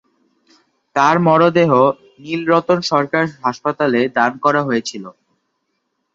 তার 0.95 1.15
মরদেহ 1.27 1.71
নীলরতন 2.19 2.79
সরকার 2.91 3.23
হাসপাতালে 3.43 4.01
দান 4.17 4.31
করা 4.43 4.61
হয়েছিল। 4.67 5.03